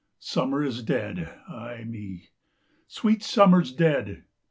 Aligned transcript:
Summer 0.17 0.63
is 0.63 0.81
dead, 0.81 1.31
ay 1.47 1.83
me! 1.83 2.31
sweet 2.87 3.21
Summer's 3.21 3.71
dead! 3.71 4.23